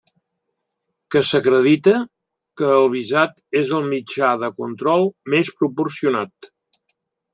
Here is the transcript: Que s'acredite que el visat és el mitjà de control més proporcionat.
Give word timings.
Que 1.15 1.21
s'acredite 1.31 1.93
que 2.61 2.71
el 2.77 2.89
visat 2.95 3.37
és 3.61 3.75
el 3.81 3.85
mitjà 3.93 4.31
de 4.45 4.53
control 4.63 5.07
més 5.35 5.53
proporcionat. 5.61 6.51